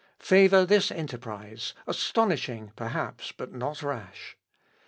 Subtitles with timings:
[0.17, 4.35] Favour this enterprise; astonishing, perhaps, but not rash.